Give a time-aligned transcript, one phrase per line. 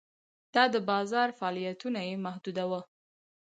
[0.53, 2.81] دا د بازار فعالیتونه یې محدوداوه.